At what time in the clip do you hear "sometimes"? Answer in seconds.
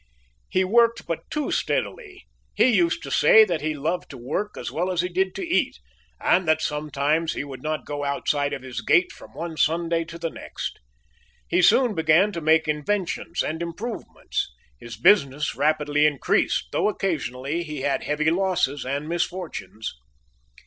6.59-7.33